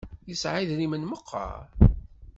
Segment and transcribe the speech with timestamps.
[0.29, 1.61] Yesɛa idrimen meqqar?